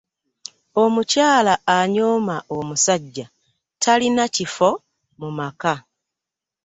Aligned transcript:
Omukyala 0.83 1.53
anyooma 1.77 2.37
omusajja 2.57 3.25
talina 3.81 4.23
kifo 4.35 4.69
mu 5.19 5.29
maka! 5.39 5.73